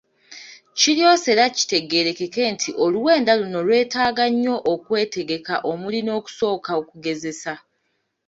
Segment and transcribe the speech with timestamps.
[0.79, 7.53] Kiryose era kitegeerekeke nti oluwenda luno lwetaaga nnyo okwetegeka omuli n’okusooka okugezesa.